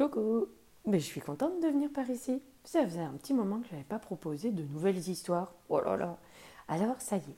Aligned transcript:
Coucou 0.00 0.46
Mais 0.86 0.98
je 0.98 1.04
suis 1.04 1.20
contente 1.20 1.60
de 1.62 1.68
venir 1.68 1.92
par 1.92 2.08
ici. 2.08 2.40
Ça 2.64 2.82
faisait 2.84 3.00
un 3.00 3.12
petit 3.18 3.34
moment 3.34 3.60
que 3.60 3.66
je 3.66 3.72
n'avais 3.72 3.84
pas 3.84 3.98
proposé 3.98 4.50
de 4.50 4.62
nouvelles 4.62 4.96
histoires. 4.96 5.52
Oh 5.68 5.78
là 5.78 5.98
là 5.98 6.18
Alors 6.68 6.98
ça 7.02 7.18
y 7.18 7.20
est, 7.20 7.36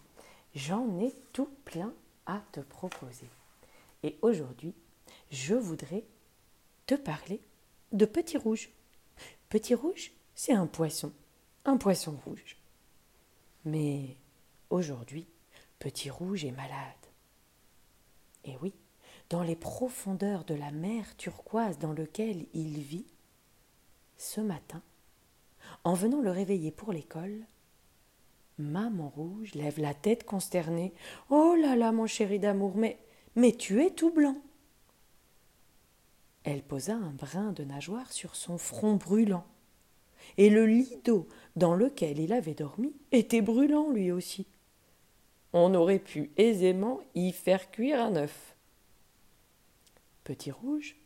j'en 0.54 0.96
ai 1.00 1.12
tout 1.32 1.48
plein 1.64 1.92
à 2.24 2.40
te 2.52 2.60
proposer. 2.60 3.26
Et 4.04 4.16
aujourd'hui, 4.22 4.74
je 5.32 5.56
voudrais 5.56 6.04
te 6.86 6.94
parler 6.94 7.40
de 7.90 8.04
Petit 8.04 8.38
Rouge. 8.38 8.70
Petit 9.48 9.74
Rouge, 9.74 10.12
c'est 10.36 10.52
un 10.52 10.68
poisson, 10.68 11.10
un 11.64 11.76
poisson 11.76 12.16
rouge. 12.24 12.56
Mais 13.64 14.16
aujourd'hui, 14.70 15.26
Petit 15.80 16.10
Rouge 16.10 16.44
est 16.44 16.52
malade. 16.52 16.94
Et 18.44 18.56
oui, 18.62 18.72
dans 19.32 19.42
les 19.42 19.56
profondeurs 19.56 20.44
de 20.44 20.52
la 20.52 20.70
mer 20.70 21.16
turquoise 21.16 21.78
dans 21.78 21.94
lequel 21.94 22.44
il 22.52 22.80
vit, 22.80 23.06
ce 24.18 24.42
matin, 24.42 24.82
en 25.84 25.94
venant 25.94 26.20
le 26.20 26.30
réveiller 26.30 26.70
pour 26.70 26.92
l'école, 26.92 27.46
Maman 28.58 29.08
Rouge 29.08 29.54
lève 29.54 29.80
la 29.80 29.94
tête 29.94 30.24
consternée. 30.24 30.92
Oh 31.30 31.54
là 31.58 31.76
là, 31.76 31.92
mon 31.92 32.06
chéri 32.06 32.40
d'amour, 32.40 32.76
mais, 32.76 32.98
mais 33.34 33.52
tu 33.52 33.82
es 33.82 33.88
tout 33.88 34.12
blanc. 34.12 34.36
Elle 36.44 36.62
posa 36.62 36.94
un 36.94 37.12
brin 37.12 37.52
de 37.52 37.64
nageoire 37.64 38.12
sur 38.12 38.36
son 38.36 38.58
front 38.58 38.96
brûlant. 38.96 39.46
Et 40.36 40.50
le 40.50 40.66
lit 40.66 40.98
d'eau 41.06 41.26
dans 41.56 41.74
lequel 41.74 42.18
il 42.18 42.34
avait 42.34 42.52
dormi 42.52 42.92
était 43.12 43.40
brûlant 43.40 43.90
lui 43.90 44.12
aussi. 44.12 44.46
On 45.54 45.74
aurait 45.74 46.00
pu 46.00 46.32
aisément 46.36 47.00
y 47.14 47.32
faire 47.32 47.70
cuire 47.70 47.98
un 47.98 48.16
œuf. 48.16 48.51
Petit 50.24 50.50
Rouge 50.50 50.96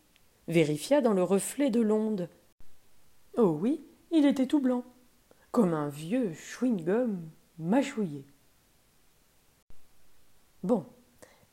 vérifia 0.47 1.01
dans 1.01 1.13
le 1.13 1.23
reflet 1.23 1.69
de 1.69 1.81
l'onde. 1.81 2.29
Oh 3.35 3.57
oui, 3.59 3.83
il 4.11 4.25
était 4.25 4.47
tout 4.47 4.59
blanc, 4.59 4.83
comme 5.51 5.73
un 5.73 5.89
vieux 5.89 6.33
chewing-gum 6.33 7.19
mâchouillé. 7.57 8.25
Bon, 10.63 10.85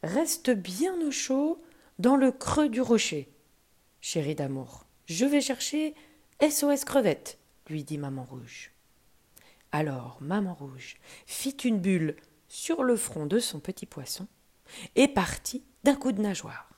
reste 0.02 0.50
bien 0.50 0.94
au 1.00 1.10
chaud 1.10 1.62
dans 1.98 2.16
le 2.16 2.32
creux 2.32 2.68
du 2.68 2.80
rocher, 2.80 3.32
chéri 4.00 4.34
d'amour. 4.34 4.84
Je 5.06 5.24
vais 5.24 5.40
chercher 5.40 5.94
SOS 6.40 6.84
crevette, 6.84 7.38
lui 7.68 7.84
dit 7.84 7.98
Maman 7.98 8.24
Rouge. 8.24 8.72
Alors 9.72 10.18
Maman 10.20 10.54
Rouge 10.54 10.96
fit 11.26 11.50
une 11.50 11.80
bulle 11.80 12.16
sur 12.48 12.84
le 12.84 12.96
front 12.96 13.26
de 13.26 13.38
son 13.38 13.60
petit 13.60 13.86
poisson 13.86 14.26
et 14.96 15.08
partit 15.08 15.64
d'un 15.82 15.94
coup 15.94 16.12
de 16.12 16.20
nageoire. 16.20 16.73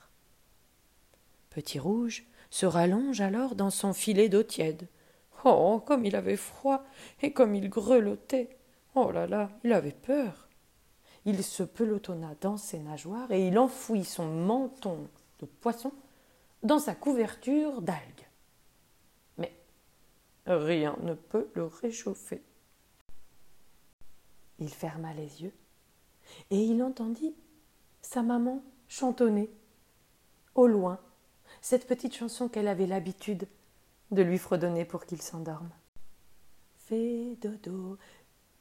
Petit 1.57 1.79
Rouge 1.79 2.23
se 2.51 2.67
rallonge 2.67 3.19
alors 3.19 3.55
dans 3.55 3.71
son 3.71 3.91
filet 3.91 4.29
d'eau 4.29 4.43
tiède. 4.43 4.87
Oh, 5.43 5.81
comme 5.83 6.05
il 6.05 6.15
avait 6.15 6.37
froid 6.37 6.83
et 7.23 7.33
comme 7.33 7.55
il 7.55 7.67
grelottait. 7.67 8.59
Oh 8.93 9.09
là 9.09 9.25
là, 9.25 9.49
il 9.63 9.73
avait 9.73 9.91
peur. 9.91 10.49
Il 11.25 11.43
se 11.43 11.63
pelotonna 11.63 12.35
dans 12.41 12.57
ses 12.57 12.77
nageoires 12.77 13.31
et 13.31 13.47
il 13.47 13.57
enfouit 13.57 14.05
son 14.05 14.27
menton 14.27 15.07
de 15.39 15.47
poisson 15.47 15.91
dans 16.61 16.77
sa 16.77 16.93
couverture 16.93 17.81
d'algues. 17.81 18.27
Mais 19.39 19.51
rien 20.45 20.95
ne 21.01 21.15
peut 21.15 21.49
le 21.55 21.65
réchauffer. 21.65 22.43
Il 24.59 24.69
ferma 24.69 25.11
les 25.15 25.41
yeux 25.41 25.55
et 26.51 26.61
il 26.61 26.83
entendit 26.83 27.33
sa 28.03 28.21
maman 28.21 28.61
chantonner 28.87 29.49
au 30.53 30.67
loin 30.67 30.99
cette 31.61 31.87
petite 31.87 32.15
chanson 32.15 32.47
qu'elle 32.47 32.67
avait 32.67 32.87
l'habitude 32.87 33.47
de 34.11 34.21
lui 34.21 34.37
fredonner 34.37 34.85
pour 34.85 35.05
qu'il 35.05 35.21
s'endorme. 35.21 35.69
Fais 36.77 37.35
dodo, 37.41 37.97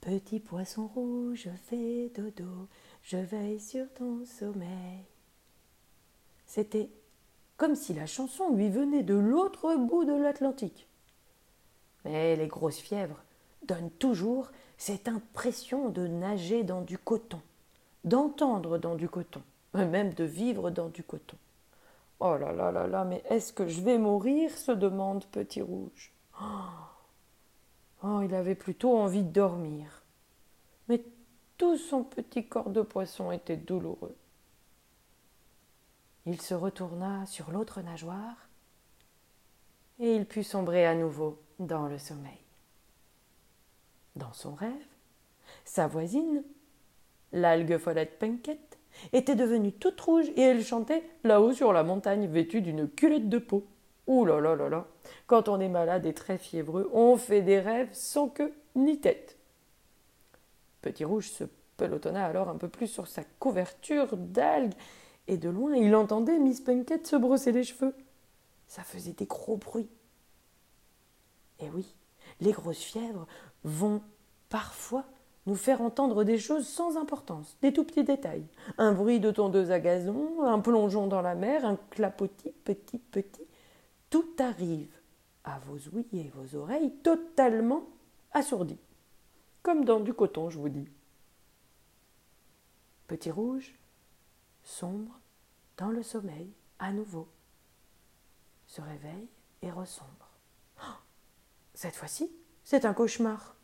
petit 0.01 0.41
poisson 0.41 0.89
rouge, 0.89 1.49
fais 1.67 2.11
dodo, 2.15 2.69
je 3.03 3.19
veille 3.19 3.61
sur 3.61 3.87
ton 3.95 4.25
sommeil. 4.25 5.05
C'était 6.47 6.91
comme 7.57 7.75
si 7.75 7.95
la 7.95 8.07
chanson 8.07 8.55
lui 8.55 8.69
venait 8.69 9.03
de 9.03 9.15
l'autre 9.15 9.77
bout 9.77 10.05
de 10.05 10.13
l'Atlantique. 10.13 10.87
Mais 12.05 12.37
les 12.37 12.49
grosses 12.49 12.79
fièvres 12.79 13.23
donnent 13.67 13.91
toujours 13.91 14.51
cette 14.79 15.09
impression 15.09 15.89
de 15.89 16.07
nager 16.07 16.63
dans 16.63 16.83
du 16.83 16.99
coton, 16.99 17.41
d'entendre 18.05 18.79
dans 18.79 18.95
du 18.95 19.09
coton, 19.09 19.43
même 19.75 20.13
de 20.15 20.25
vivre 20.25 20.71
dans 20.71 20.89
du 20.89 21.03
coton. 21.03 21.37
Oh 22.21 22.37
là 22.37 22.53
là 22.53 22.73
là 22.73 22.87
là, 22.87 23.05
mais 23.05 23.23
est-ce 23.29 23.53
que 23.53 23.69
je 23.69 23.83
vais 23.83 23.99
mourir 23.99 24.51
se 24.51 24.73
demande 24.73 25.27
Petit 25.27 25.61
Rouge. 25.61 26.13
Oh, 28.03 28.21
il 28.23 28.35
avait 28.35 28.55
plutôt 28.55 28.97
envie 28.97 29.23
de 29.23 29.33
dormir. 29.33 30.03
Mais 30.89 31.03
tout 31.57 31.77
son 31.77 32.05
petit 32.05 32.47
corps 32.47 32.71
de 32.71 32.83
poisson 32.83 33.33
était 33.33 33.57
douloureux. 33.57 34.17
Il 36.25 36.41
se 36.41 36.55
retourna 36.55 37.25
sur 37.27 37.51
l'autre 37.51 37.81
nageoire 37.81 38.49
et 39.99 40.15
il 40.15 40.27
put 40.27 40.45
sombrer 40.45 40.87
à 40.87 40.95
nouveau 40.95 41.41
dans 41.59 41.87
le 41.87 41.99
sommeil. 41.99 42.41
Dans 44.17 44.33
son 44.33 44.55
rêve, 44.55 44.73
sa 45.65 45.87
voisine, 45.87 46.43
l'algue 47.33 47.79
follette 47.79 48.19
était 49.13 49.35
devenue 49.35 49.73
toute 49.73 50.01
rouge 50.01 50.27
et 50.37 50.43
elle 50.43 50.65
chantait 50.65 51.03
là-haut 51.25 51.53
sur 51.53 51.73
la 51.73 51.83
montagne 51.83 52.27
vêtue 52.27 52.61
d'une 52.61 52.89
culotte 52.89 53.29
de 53.29 53.39
peau. 53.39 53.67
Ouh 54.07 54.25
là 54.25 54.41
là 54.41 54.55
là 54.55 54.69
là 54.69 54.87
Quand 55.27 55.49
on 55.49 55.61
est 55.61 55.69
malade 55.69 56.07
et 56.07 56.15
très 56.15 56.39
fiévreux, 56.39 56.89
on 56.93 57.17
fait 57.17 57.43
des 57.43 57.59
rêves 57.59 57.93
sans 57.93 58.29
queue 58.29 58.53
ni 58.75 59.01
tête. 59.01 59.37
Petit 60.83 61.05
Rouge 61.05 61.31
se 61.31 61.45
pelotonna 61.77 62.25
alors 62.25 62.49
un 62.49 62.57
peu 62.57 62.69
plus 62.69 62.87
sur 62.87 63.07
sa 63.07 63.25
couverture 63.39 64.17
d'algues 64.17 64.75
et 65.27 65.37
de 65.37 65.49
loin 65.49 65.75
il 65.75 65.95
entendait 65.95 66.39
Miss 66.39 66.61
Punkette 66.61 67.07
se 67.07 67.17
brosser 67.17 67.53
les 67.53 67.65
cheveux. 67.65 67.95
Ça 68.69 68.83
faisait 68.83 69.13
des 69.13 69.27
gros 69.27 69.57
bruits. 69.57 69.89
Et 71.59 71.69
oui, 71.71 71.95
les 72.41 72.53
grosses 72.53 72.83
fièvres 72.83 73.27
vont 73.65 74.03
parfois 74.49 75.05
nous 75.47 75.55
faire 75.55 75.81
entendre 75.81 76.25
des 76.25 76.39
choses 76.39 76.67
sans 76.67 76.97
importance, 76.97 77.57
des 77.63 77.73
tout 77.73 77.85
petits 77.85 78.05
détails. 78.05 78.47
Un 78.79 78.93
bruit 78.93 79.21
de 79.21 79.31
tondeuse 79.31 79.71
à 79.71 79.79
gazon, 79.79 80.43
un 80.43 80.59
plongeon 80.59 81.07
dans 81.07 81.23
la 81.23 81.35
mer, 81.35 81.65
un 81.65 81.77
clapotis 81.91 82.53
petit 82.65 82.99
petit. 82.99 83.47
Tout 84.11 84.29
arrive 84.39 84.93
à 85.45 85.59
vos 85.61 85.79
ouïes 85.95 86.07
et 86.13 86.33
vos 86.35 86.57
oreilles 86.59 86.93
totalement 87.03 87.85
assourdis. 88.33 88.81
Comme 89.63 89.85
dans 89.85 90.01
du 90.01 90.13
coton, 90.13 90.51
je 90.51 90.59
vous 90.59 90.69
dis. 90.69 90.89
Petit 93.07 93.31
rouge, 93.31 93.75
sombre, 94.65 95.21
dans 95.77 95.91
le 95.91 96.03
sommeil, 96.03 96.53
à 96.79 96.93
nouveau, 96.93 97.29
se 98.67 98.81
réveille 98.81 99.29
et 99.63 99.71
ressombre. 99.71 100.31
Oh, 100.81 100.97
cette 101.75 101.95
fois-ci, 101.95 102.31
c'est 102.65 102.85
un 102.85 102.95
cauchemar. 102.95 103.56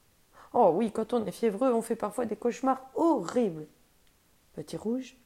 Oh 0.54 0.72
oui, 0.74 0.92
quand 0.92 1.12
on 1.12 1.24
est 1.24 1.32
fiévreux, 1.32 1.72
on 1.72 1.82
fait 1.82 1.96
parfois 1.96 2.26
des 2.26 2.36
cauchemars 2.36 2.82
horribles. 2.94 3.66
Petit 4.54 4.76
Rouge 4.76 5.16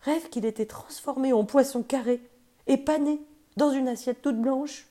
rêve 0.00 0.28
qu'il 0.28 0.44
était 0.44 0.66
transformé 0.66 1.32
en 1.32 1.44
poisson 1.44 1.82
carré 1.82 2.20
et 2.66 2.76
pané 2.76 3.20
dans 3.56 3.70
une 3.70 3.88
assiette 3.88 4.22
toute 4.22 4.40
blanche. 4.40 4.88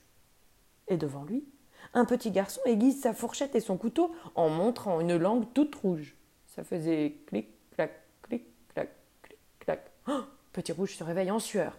Et 0.87 0.97
devant 0.97 1.23
lui, 1.23 1.45
un 1.93 2.05
petit 2.05 2.31
garçon 2.31 2.61
aiguise 2.65 3.01
sa 3.01 3.13
fourchette 3.13 3.55
et 3.55 3.59
son 3.59 3.77
couteau 3.77 4.13
en 4.35 4.49
montrant 4.49 5.01
une 5.01 5.17
langue 5.17 5.51
toute 5.53 5.75
rouge. 5.75 6.15
Ça 6.47 6.63
faisait 6.63 7.17
clic, 7.27 7.49
clac, 7.71 7.91
clic, 8.21 8.45
clac, 8.73 8.89
clic, 9.23 9.39
clac. 9.59 9.91
Oh 10.07 10.21
petit 10.51 10.71
Rouge 10.71 10.95
se 10.95 11.03
réveille 11.03 11.31
en 11.31 11.39
sueur, 11.39 11.77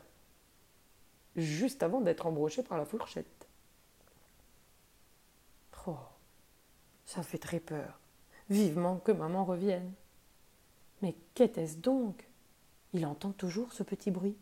juste 1.37 1.83
avant 1.83 2.01
d'être 2.01 2.27
embroché 2.27 2.63
par 2.63 2.79
la 2.79 2.85
fourchette. 2.85 3.47
Oh, 5.87 5.97
ça 7.05 7.23
fait 7.23 7.39
très 7.39 7.61
peur. 7.61 7.99
Vivement 8.53 8.97
que 8.97 9.13
maman 9.13 9.47
revienne. 9.47 9.91
Mais 11.01 11.15
qu'était-ce 11.33 11.79
donc? 11.79 12.29
Il 12.93 13.07
entend 13.07 13.33
toujours 13.33 13.73
ce 13.73 13.83
petit 13.83 14.11
bruit. 14.11 14.37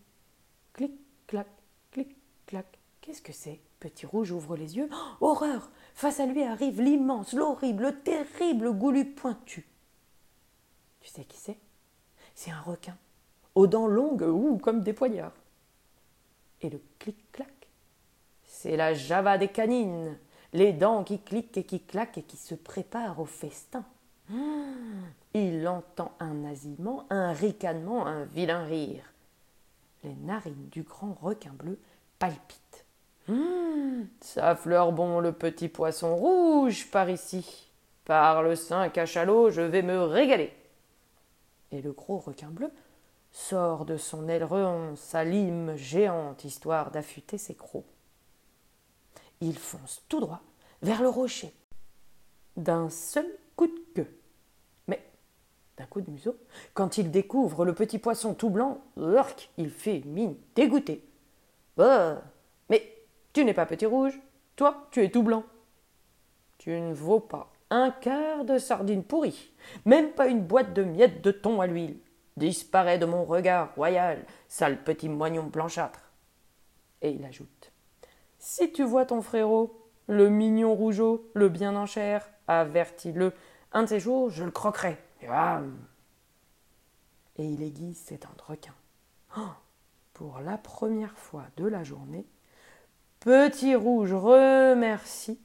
Clic, 0.72 0.90
clac, 1.28 1.46
clic, 1.92 2.16
clac. 2.46 2.66
Qu'est-ce 3.00 3.22
que 3.22 3.32
c'est? 3.32 3.60
Petit 3.78 4.06
Rouge 4.06 4.32
ouvre 4.32 4.56
les 4.56 4.76
yeux. 4.76 4.88
Oh, 5.20 5.28
horreur 5.28 5.70
Face 5.94 6.18
à 6.18 6.26
lui 6.26 6.42
arrive 6.42 6.80
l'immense, 6.80 7.34
l'horrible, 7.34 7.84
le 7.84 8.00
terrible 8.00 8.72
goulu 8.72 9.04
pointu. 9.04 9.64
Tu 11.00 11.08
sais 11.08 11.22
qui 11.22 11.38
c'est? 11.38 11.58
C'est 12.34 12.50
un 12.50 12.60
requin, 12.62 12.96
aux 13.54 13.68
dents 13.68 13.86
longues 13.86 14.22
ou 14.22 14.58
comme 14.58 14.82
des 14.82 14.92
poignards. 14.92 15.36
Et 16.62 16.68
le 16.68 16.82
clic-clac, 16.98 17.68
c'est 18.42 18.76
la 18.76 18.92
java 18.92 19.38
des 19.38 19.48
canines, 19.48 20.18
les 20.52 20.72
dents 20.72 21.04
qui 21.04 21.20
cliquent 21.20 21.56
et 21.56 21.64
qui 21.64 21.80
claquent 21.80 22.18
et 22.18 22.22
qui 22.24 22.36
se 22.36 22.56
préparent 22.56 23.20
au 23.20 23.24
festin. 23.24 23.84
Il 25.34 25.66
entend 25.68 26.12
un 26.20 26.34
nasillement, 26.34 27.06
un 27.10 27.32
ricanement, 27.32 28.06
un 28.06 28.24
vilain 28.24 28.64
rire. 28.64 29.04
Les 30.02 30.14
narines 30.14 30.68
du 30.70 30.82
grand 30.82 31.16
requin 31.20 31.52
bleu 31.52 31.78
palpitent. 32.18 32.84
Hum, 33.28 34.08
ça 34.20 34.56
fleure 34.56 34.92
bon 34.92 35.20
le 35.20 35.32
petit 35.32 35.68
poisson 35.68 36.16
rouge 36.16 36.90
par 36.90 37.10
ici. 37.10 37.70
Par 38.04 38.42
le 38.42 38.56
saint 38.56 38.88
cachalot, 38.88 39.50
je 39.50 39.60
vais 39.60 39.82
me 39.82 40.02
régaler. 40.02 40.52
Et 41.70 41.82
le 41.82 41.92
gros 41.92 42.18
requin 42.18 42.48
bleu 42.48 42.72
sort 43.30 43.84
de 43.84 43.96
son 43.96 44.28
aileron 44.28 44.96
sa 44.96 45.22
lime 45.22 45.76
géante 45.76 46.44
histoire 46.44 46.90
d'affûter 46.90 47.38
ses 47.38 47.54
crocs. 47.54 47.84
Il 49.40 49.56
fonce 49.56 50.02
tout 50.08 50.20
droit 50.20 50.42
vers 50.82 51.02
le 51.02 51.08
rocher, 51.08 51.52
d'un 52.56 52.90
seul 52.90 53.26
coup 53.54 53.68
de 53.68 53.80
queue. 53.94 54.19
Coup 55.86 56.00
de 56.00 56.10
museau, 56.10 56.36
quand 56.74 56.98
il 56.98 57.10
découvre 57.10 57.64
le 57.64 57.74
petit 57.74 57.98
poisson 57.98 58.34
tout 58.34 58.50
blanc, 58.50 58.80
il 59.56 59.70
fait 59.70 60.02
mine 60.04 60.36
dégoûtée. 60.54 61.04
Bah, 61.76 62.22
mais 62.68 62.96
tu 63.32 63.44
n'es 63.44 63.54
pas 63.54 63.66
petit 63.66 63.86
rouge, 63.86 64.18
toi, 64.56 64.88
tu 64.90 65.02
es 65.02 65.10
tout 65.10 65.22
blanc. 65.22 65.44
Tu 66.58 66.70
ne 66.70 66.92
vaux 66.92 67.20
pas 67.20 67.50
un 67.70 67.90
quart 67.90 68.44
de 68.44 68.58
sardine 68.58 69.04
pourrie, 69.04 69.52
même 69.84 70.10
pas 70.10 70.26
une 70.26 70.42
boîte 70.42 70.74
de 70.74 70.82
miettes 70.82 71.22
de 71.22 71.30
thon 71.30 71.60
à 71.60 71.66
l'huile. 71.66 71.98
Disparaît 72.36 72.98
de 72.98 73.06
mon 73.06 73.24
regard 73.24 73.74
royal, 73.74 74.24
sale 74.48 74.82
petit 74.82 75.08
moignon 75.08 75.44
blanchâtre. 75.44 76.10
Et 77.02 77.10
il 77.10 77.24
ajoute 77.24 77.72
Si 78.38 78.72
tu 78.72 78.82
vois 78.82 79.06
ton 79.06 79.22
frérot, 79.22 79.88
le 80.06 80.28
mignon 80.28 80.74
rougeau, 80.74 81.30
le 81.34 81.48
bien 81.48 81.76
en 81.76 81.86
chair, 81.86 82.28
avertis-le. 82.48 83.32
Un 83.72 83.84
de 83.84 83.88
ces 83.88 84.00
jours, 84.00 84.30
je 84.30 84.44
le 84.44 84.50
croquerai. 84.50 84.98
Et 87.36 87.44
il 87.44 87.62
aiguise 87.62 88.06
de 88.06 88.42
requin. 88.42 88.74
Oh, 89.36 89.52
pour 90.12 90.40
la 90.40 90.58
première 90.58 91.16
fois 91.18 91.44
de 91.56 91.66
la 91.66 91.84
journée, 91.84 92.26
Petit 93.20 93.74
Rouge 93.74 94.12
remercie 94.12 95.38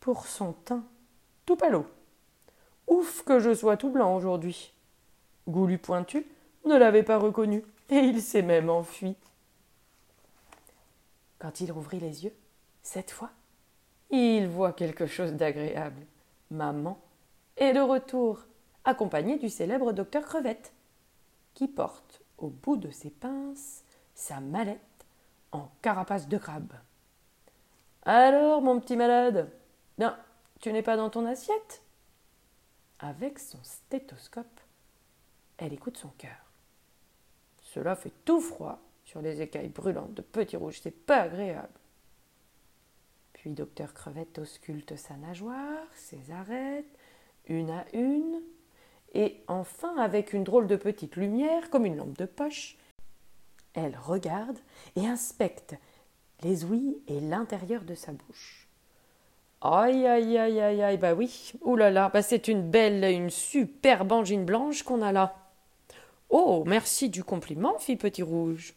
pour 0.00 0.26
son 0.26 0.52
teint 0.52 0.84
tout 1.44 1.56
pâlot. 1.56 1.86
Ouf 2.86 3.22
que 3.24 3.40
je 3.40 3.54
sois 3.54 3.76
tout 3.76 3.90
blanc 3.90 4.14
aujourd'hui. 4.16 4.72
Goulu 5.48 5.78
Pointu 5.78 6.26
ne 6.64 6.76
l'avait 6.76 7.02
pas 7.02 7.18
reconnu 7.18 7.62
et 7.90 7.98
il 7.98 8.22
s'est 8.22 8.42
même 8.42 8.70
enfui. 8.70 9.16
Quand 11.38 11.60
il 11.60 11.70
rouvrit 11.70 12.00
les 12.00 12.24
yeux, 12.24 12.34
cette 12.82 13.10
fois, 13.10 13.30
il 14.10 14.48
voit 14.48 14.72
quelque 14.72 15.06
chose 15.06 15.32
d'agréable. 15.34 16.06
Maman 16.50 16.98
est 17.56 17.72
de 17.72 17.80
retour, 17.80 18.46
accompagnée 18.84 19.38
du 19.38 19.48
célèbre 19.48 19.92
docteur 19.92 20.24
Crevette, 20.24 20.72
qui 21.54 21.68
porte 21.68 22.22
au 22.38 22.48
bout 22.48 22.76
de 22.76 22.90
ses 22.90 23.10
pinces 23.10 23.82
sa 24.14 24.40
mallette 24.40 24.80
en 25.52 25.68
carapace 25.82 26.28
de 26.28 26.38
crabe. 26.38 26.72
Alors, 28.02 28.62
mon 28.62 28.78
petit 28.78 28.96
malade, 28.96 29.50
bien, 29.98 30.18
tu 30.60 30.72
n'es 30.72 30.82
pas 30.82 30.96
dans 30.96 31.10
ton 31.10 31.26
assiette? 31.26 31.82
Avec 32.98 33.38
son 33.38 33.62
stéthoscope, 33.62 34.60
elle 35.58 35.72
écoute 35.72 35.96
son 35.96 36.10
cœur. 36.18 36.36
Cela 37.62 37.96
fait 37.96 38.12
tout 38.24 38.40
froid 38.40 38.78
sur 39.04 39.20
les 39.20 39.40
écailles 39.40 39.68
brûlantes 39.68 40.14
de 40.14 40.22
Petit 40.22 40.56
Rouge, 40.56 40.80
c'est 40.82 40.90
pas 40.90 41.22
agréable. 41.22 41.68
Puis 43.32 43.50
docteur 43.50 43.92
Crevette 43.92 44.38
ausculte 44.38 44.96
sa 44.96 45.14
nageoire, 45.16 45.86
ses 45.94 46.30
arêtes, 46.30 46.98
une 47.46 47.70
à 47.70 47.84
une, 47.92 48.42
et 49.14 49.42
enfin, 49.48 49.96
avec 49.96 50.32
une 50.32 50.44
drôle 50.44 50.66
de 50.66 50.76
petite 50.76 51.16
lumière, 51.16 51.70
comme 51.70 51.86
une 51.86 51.96
lampe 51.96 52.18
de 52.18 52.26
poche, 52.26 52.76
elle 53.74 53.96
regarde 53.96 54.58
et 54.96 55.06
inspecte 55.06 55.74
les 56.42 56.64
ouïes 56.64 56.98
et 57.08 57.20
l'intérieur 57.20 57.82
de 57.84 57.94
sa 57.94 58.12
bouche. 58.12 58.68
Aïe, 59.62 60.06
aïe, 60.06 60.36
aïe, 60.36 60.60
aïe, 60.60 60.82
aïe, 60.82 60.98
bah 60.98 61.14
oui, 61.14 61.52
oulala, 61.62 62.10
bah 62.10 62.22
c'est 62.22 62.48
une 62.48 62.70
belle, 62.70 63.04
une 63.04 63.30
superbe 63.30 64.12
angine 64.12 64.44
blanche 64.44 64.82
qu'on 64.82 65.02
a 65.02 65.12
là. 65.12 65.34
Oh, 66.28 66.64
merci 66.66 67.08
du 67.08 67.24
compliment, 67.24 67.78
fit 67.78 67.96
Petit 67.96 68.22
Rouge. 68.22 68.74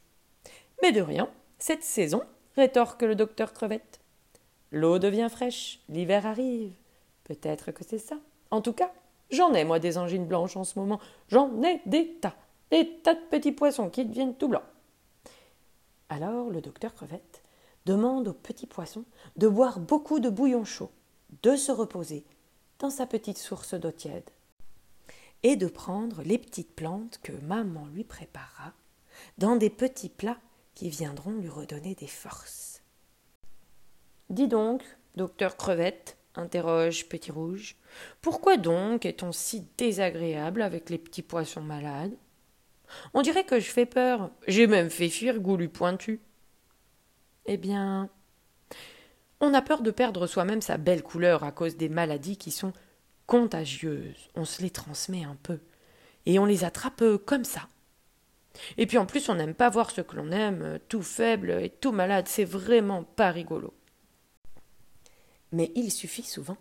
Mais 0.81 0.92
de 0.92 1.01
rien, 1.01 1.30
cette 1.57 1.83
saison, 1.83 2.21
rétorque 2.56 3.01
le 3.01 3.16
docteur 3.16 3.54
Crevette. 3.54 4.00
L'eau 4.71 5.00
devient 5.00 5.27
fraîche, 5.30 5.81
l'hiver 5.89 6.25
arrive. 6.25 6.71
Peut-être 7.24 7.71
que 7.71 7.83
c'est 7.83 7.98
ça. 7.98 8.16
En 8.51 8.61
tout 8.61 8.73
cas, 8.73 8.91
j'en 9.31 9.53
ai, 9.53 9.63
moi, 9.63 9.79
des 9.79 9.97
angines 9.97 10.25
blanches 10.25 10.57
en 10.57 10.63
ce 10.63 10.79
moment. 10.79 10.99
J'en 11.27 11.61
ai 11.63 11.81
des 11.85 12.15
tas. 12.15 12.35
Des 12.71 12.99
tas 13.03 13.15
de 13.15 13.25
petits 13.29 13.51
poissons 13.51 13.89
qui 13.89 14.05
deviennent 14.05 14.35
tout 14.35 14.47
blancs. 14.47 14.63
Alors 16.09 16.49
le 16.49 16.61
docteur 16.61 16.93
Crevette 16.93 17.43
demande 17.85 18.27
au 18.27 18.33
petit 18.33 18.67
poisson 18.67 19.05
de 19.35 19.47
boire 19.47 19.79
beaucoup 19.79 20.19
de 20.19 20.29
bouillon 20.29 20.65
chaud, 20.65 20.91
de 21.43 21.55
se 21.55 21.71
reposer 21.71 22.25
dans 22.79 22.89
sa 22.89 23.05
petite 23.05 23.37
source 23.37 23.73
d'eau 23.75 23.91
tiède 23.91 24.29
et 25.43 25.55
de 25.55 25.67
prendre 25.67 26.21
les 26.23 26.37
petites 26.37 26.75
plantes 26.75 27.19
que 27.23 27.31
maman 27.43 27.85
lui 27.93 28.03
préparera 28.03 28.73
dans 29.37 29.55
des 29.55 29.69
petits 29.69 30.09
plats 30.09 30.39
qui 30.75 30.89
viendront 30.89 31.31
lui 31.31 31.49
redonner 31.49 31.95
des 31.95 32.07
forces. 32.07 32.81
Dis 34.29 34.47
donc, 34.47 34.83
docteur 35.15 35.57
Crevette, 35.57 36.17
interroge 36.39 37.07
Petit 37.07 37.31
Rouge, 37.31 37.75
pourquoi 38.21 38.57
donc 38.57 39.06
est-on 39.06 39.31
si 39.31 39.68
désagréable 39.77 40.62
avec 40.62 40.89
les 40.89 40.97
petits 40.97 41.21
poissons 41.21 41.62
malades? 41.62 42.15
On 43.13 43.21
dirait 43.21 43.44
que 43.44 43.59
je 43.59 43.69
fais 43.69 43.86
peur. 43.86 44.31
J'ai 44.47 44.68
même 44.68 44.89
fait 44.89 45.09
fuir 45.09 45.39
Goulu 45.39 45.69
Pointu. 45.69 46.19
Eh 47.45 47.57
bien, 47.57 48.09
on 49.39 49.53
a 49.53 49.62
peur 49.62 49.81
de 49.81 49.91
perdre 49.91 50.27
soi-même 50.27 50.62
sa 50.62 50.77
belle 50.77 51.03
couleur 51.03 51.44
à 51.44 51.51
cause 51.51 51.77
des 51.77 51.89
maladies 51.89 52.38
qui 52.38 52.51
sont 52.51 52.74
contagieuses. 53.25 54.30
On 54.35 54.45
se 54.45 54.62
les 54.62 54.69
transmet 54.69 55.24
un 55.24 55.38
peu. 55.44 55.59
Et 56.25 56.39
on 56.39 56.45
les 56.45 56.63
attrape 56.63 57.01
euh, 57.01 57.18
comme 57.18 57.45
ça. 57.45 57.68
Et 58.77 58.85
puis 58.85 58.97
en 58.97 59.06
plus, 59.06 59.30
on 59.30 59.35
n'aime 59.35 59.53
pas 59.53 59.69
voir 59.69 59.92
ce 59.92 60.01
que 60.01 60.15
l'on 60.15 60.31
aime, 60.31 60.62
euh, 60.63 60.77
tout 60.89 61.01
faible 61.01 61.51
et 61.51 61.69
tout 61.69 61.92
malade. 61.92 62.27
C'est 62.27 62.44
vraiment 62.44 63.03
pas 63.03 63.31
rigolo. 63.31 63.74
Mais 65.51 65.71
il 65.75 65.91
suffit 65.91 66.23
souvent 66.23 66.57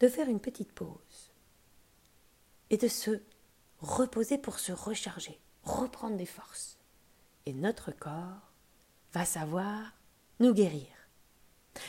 de 0.00 0.08
faire 0.08 0.28
une 0.28 0.40
petite 0.40 0.72
pause 0.72 1.32
et 2.70 2.76
de 2.76 2.88
se 2.88 3.20
reposer 3.80 4.38
pour 4.38 4.58
se 4.58 4.72
recharger, 4.72 5.38
reprendre 5.62 6.16
des 6.16 6.26
forces. 6.26 6.78
Et 7.46 7.52
notre 7.52 7.92
corps 7.92 8.52
va 9.12 9.24
savoir 9.24 9.92
nous 10.40 10.54
guérir. 10.54 10.86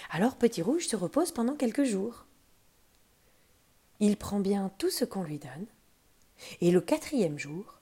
Alors 0.09 0.35
Petit 0.35 0.61
Rouge 0.61 0.87
se 0.87 0.95
repose 0.95 1.31
pendant 1.31 1.55
quelques 1.55 1.83
jours. 1.83 2.25
Il 3.99 4.17
prend 4.17 4.39
bien 4.39 4.71
tout 4.77 4.89
ce 4.89 5.05
qu'on 5.05 5.23
lui 5.23 5.39
donne. 5.39 5.67
Et 6.59 6.71
le 6.71 6.81
quatrième 6.81 7.39
jour, 7.39 7.79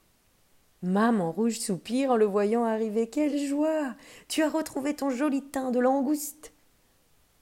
Maman 0.84 1.32
Rouge 1.32 1.60
soupire 1.60 2.12
en 2.12 2.18
le 2.18 2.26
voyant 2.26 2.66
arriver. 2.66 3.10
Quelle 3.10 3.40
joie 3.48 3.96
Tu 4.28 4.44
as 4.44 4.50
retrouvé 4.50 4.96
ton 4.96 5.10
joli 5.10 5.42
teint 5.42 5.72
de 5.72 5.80
langouste. 5.80 6.52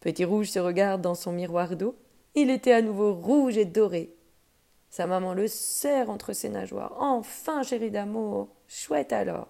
Petit 0.01 0.25
Rouge 0.25 0.49
se 0.49 0.59
regarde 0.59 1.01
dans 1.01 1.15
son 1.15 1.31
miroir 1.31 1.77
d'eau. 1.77 1.95
Il 2.35 2.49
était 2.49 2.73
à 2.73 2.81
nouveau 2.81 3.13
rouge 3.13 3.57
et 3.57 3.65
doré. 3.65 4.13
Sa 4.89 5.07
maman 5.07 5.33
le 5.33 5.47
serre 5.47 6.09
entre 6.09 6.33
ses 6.33 6.49
nageoires. 6.49 6.95
Enfin, 6.99 7.63
chéri 7.63 7.91
d'amour, 7.91 8.49
chouette 8.67 9.13
alors. 9.13 9.47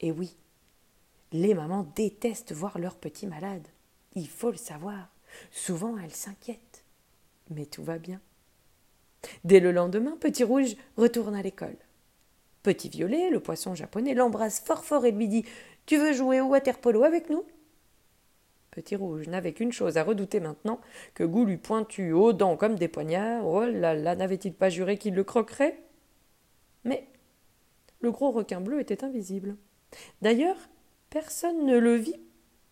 Et 0.00 0.12
oui, 0.12 0.36
les 1.32 1.54
mamans 1.54 1.90
détestent 1.96 2.52
voir 2.52 2.78
leurs 2.78 2.96
petits 2.96 3.26
malades. 3.26 3.66
Il 4.14 4.28
faut 4.28 4.50
le 4.50 4.56
savoir. 4.56 5.08
Souvent, 5.50 5.96
elles 5.98 6.14
s'inquiètent 6.14 6.84
mais 7.50 7.66
tout 7.66 7.82
va 7.82 7.98
bien. 7.98 8.20
Dès 9.44 9.60
le 9.60 9.72
lendemain, 9.72 10.16
Petit 10.20 10.44
Rouge 10.44 10.76
retourne 10.96 11.34
à 11.34 11.42
l'école. 11.42 11.76
Petit 12.62 12.88
Violet, 12.88 13.30
le 13.30 13.40
poisson 13.40 13.74
japonais, 13.74 14.14
l'embrasse 14.14 14.60
fort 14.60 14.84
fort 14.84 15.06
et 15.06 15.12
lui 15.12 15.28
dit 15.28 15.44
Tu 15.86 15.96
veux 15.96 16.12
jouer 16.12 16.40
au 16.40 16.46
water 16.46 16.78
polo 16.78 17.02
avec 17.02 17.30
nous? 17.30 17.44
Petit 18.78 18.94
Rouge 18.94 19.26
n'avait 19.26 19.54
qu'une 19.54 19.72
chose 19.72 19.96
à 19.96 20.04
redouter 20.04 20.38
maintenant 20.38 20.80
que 21.14 21.24
Goulu 21.24 21.58
pointu 21.58 22.12
aux 22.12 22.32
dents 22.32 22.56
comme 22.56 22.76
des 22.76 22.86
poignards. 22.86 23.44
Oh 23.44 23.64
là 23.64 23.92
là, 23.92 24.14
n'avait-il 24.14 24.54
pas 24.54 24.70
juré 24.70 24.96
qu'il 24.96 25.16
le 25.16 25.24
croquerait? 25.24 25.82
Mais 26.84 27.08
le 28.00 28.12
gros 28.12 28.30
requin 28.30 28.60
bleu 28.60 28.78
était 28.78 29.02
invisible. 29.02 29.56
D'ailleurs, 30.22 30.68
personne 31.10 31.66
ne 31.66 31.76
le 31.76 31.96
vit 31.96 32.20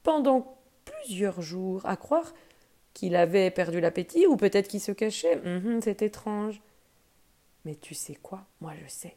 pendant 0.05 0.61
plusieurs 0.85 1.43
jours, 1.43 1.85
à 1.87 1.97
croire 1.97 2.35
qu'il 2.95 3.17
avait 3.17 3.51
perdu 3.51 3.81
l'appétit 3.81 4.29
ou 4.29 4.37
peut-être 4.37 4.69
qu'il 4.69 4.81
se 4.81 4.93
cachait. 4.93 5.41
Mhm, 5.41 5.81
c'est 5.83 6.03
étrange. 6.03 6.63
Mais 7.65 7.75
tu 7.75 7.95
sais 7.95 8.15
quoi? 8.15 8.47
Moi 8.61 8.75
je 8.81 8.89
sais. 8.89 9.17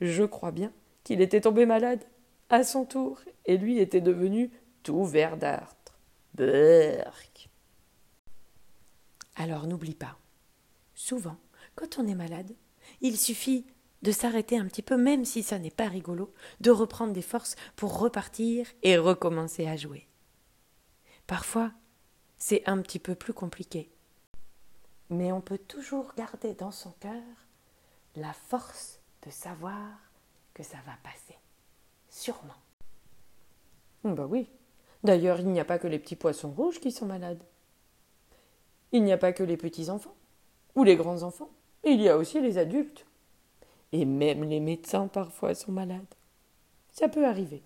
Je 0.00 0.24
crois 0.24 0.50
bien 0.50 0.72
qu'il 1.04 1.20
était 1.20 1.42
tombé 1.42 1.66
malade 1.66 2.02
à 2.48 2.64
son 2.64 2.86
tour 2.86 3.20
et 3.44 3.58
lui 3.58 3.80
était 3.80 4.00
devenu 4.00 4.50
tout 4.82 5.04
verdâtre. 5.04 5.75
Berk. 6.36 7.48
Alors 9.36 9.66
n'oublie 9.66 9.94
pas, 9.94 10.18
souvent, 10.94 11.38
quand 11.74 11.98
on 11.98 12.06
est 12.06 12.14
malade, 12.14 12.54
il 13.00 13.16
suffit 13.16 13.64
de 14.02 14.12
s'arrêter 14.12 14.58
un 14.58 14.66
petit 14.66 14.82
peu, 14.82 14.98
même 14.98 15.24
si 15.24 15.42
ça 15.42 15.58
n'est 15.58 15.70
pas 15.70 15.88
rigolo, 15.88 16.34
de 16.60 16.70
reprendre 16.70 17.14
des 17.14 17.22
forces 17.22 17.56
pour 17.74 17.98
repartir 17.98 18.66
et 18.82 18.98
recommencer 18.98 19.66
à 19.66 19.76
jouer. 19.76 20.06
Parfois, 21.26 21.72
c'est 22.36 22.68
un 22.68 22.82
petit 22.82 22.98
peu 22.98 23.14
plus 23.14 23.32
compliqué. 23.32 23.90
Mais 25.08 25.32
on 25.32 25.40
peut 25.40 25.58
toujours 25.58 26.12
garder 26.18 26.52
dans 26.52 26.70
son 26.70 26.90
cœur 27.00 27.22
la 28.14 28.34
force 28.34 29.00
de 29.24 29.30
savoir 29.30 29.88
que 30.52 30.62
ça 30.62 30.78
va 30.84 30.96
passer. 31.02 31.38
Sûrement. 32.10 32.60
Bah 34.04 34.26
oui. 34.26 34.50
D'ailleurs, 35.06 35.38
il 35.38 35.46
n'y 35.46 35.60
a 35.60 35.64
pas 35.64 35.78
que 35.78 35.86
les 35.86 36.00
petits 36.00 36.16
poissons 36.16 36.50
rouges 36.50 36.80
qui 36.80 36.90
sont 36.90 37.06
malades. 37.06 37.44
Il 38.90 39.04
n'y 39.04 39.12
a 39.12 39.16
pas 39.16 39.32
que 39.32 39.44
les 39.44 39.56
petits 39.56 39.88
enfants 39.88 40.16
ou 40.74 40.82
les 40.82 40.96
grands 40.96 41.22
enfants. 41.22 41.48
Il 41.84 42.00
y 42.00 42.08
a 42.08 42.16
aussi 42.16 42.40
les 42.40 42.58
adultes. 42.58 43.06
Et 43.92 44.04
même 44.04 44.42
les 44.42 44.58
médecins 44.58 45.06
parfois 45.06 45.54
sont 45.54 45.70
malades. 45.70 46.02
Ça 46.90 47.08
peut 47.08 47.24
arriver. 47.24 47.62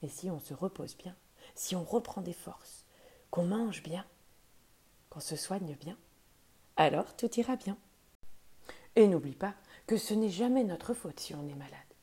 Mais 0.00 0.08
si 0.08 0.30
on 0.30 0.38
se 0.38 0.54
repose 0.54 0.96
bien, 0.96 1.16
si 1.56 1.74
on 1.74 1.82
reprend 1.82 2.20
des 2.20 2.32
forces, 2.32 2.84
qu'on 3.32 3.46
mange 3.46 3.82
bien, 3.82 4.04
qu'on 5.10 5.18
se 5.18 5.34
soigne 5.34 5.74
bien, 5.74 5.96
alors 6.76 7.16
tout 7.16 7.36
ira 7.36 7.56
bien. 7.56 7.76
Et 8.94 9.08
n'oublie 9.08 9.34
pas 9.34 9.54
que 9.88 9.96
ce 9.96 10.14
n'est 10.14 10.30
jamais 10.30 10.62
notre 10.62 10.94
faute 10.94 11.18
si 11.18 11.34
on 11.34 11.48
est 11.48 11.56
malade. 11.56 11.93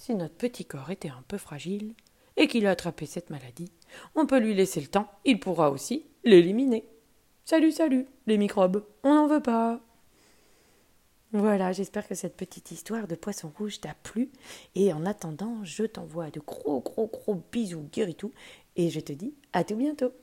Si 0.00 0.14
notre 0.14 0.34
petit 0.34 0.64
corps 0.64 0.90
était 0.90 1.10
un 1.10 1.22
peu 1.28 1.36
fragile 1.36 1.92
et 2.38 2.46
qu'il 2.46 2.66
a 2.66 2.70
attrapé 2.70 3.04
cette 3.04 3.28
maladie, 3.28 3.70
on 4.14 4.24
peut 4.24 4.38
lui 4.38 4.54
laisser 4.54 4.80
le 4.80 4.86
temps, 4.86 5.10
il 5.26 5.38
pourra 5.38 5.70
aussi 5.70 6.06
l'éliminer. 6.24 6.86
Salut, 7.44 7.70
salut, 7.70 8.06
les 8.26 8.38
microbes, 8.38 8.82
on 9.02 9.14
n'en 9.14 9.26
veut 9.26 9.42
pas. 9.42 9.78
Voilà, 11.32 11.72
j'espère 11.72 12.08
que 12.08 12.14
cette 12.14 12.38
petite 12.38 12.70
histoire 12.70 13.08
de 13.08 13.14
poisson 13.14 13.52
rouge 13.58 13.82
t'a 13.82 13.92
plu. 14.02 14.30
Et 14.74 14.90
en 14.94 15.04
attendant, 15.04 15.62
je 15.64 15.84
t'envoie 15.84 16.30
de 16.30 16.40
gros, 16.40 16.80
gros, 16.80 17.08
gros 17.08 17.42
bisous, 17.52 17.86
guéritou. 17.92 18.32
Et 18.76 18.88
je 18.88 19.00
te 19.00 19.12
dis 19.12 19.34
à 19.52 19.64
tout 19.64 19.76
bientôt. 19.76 20.14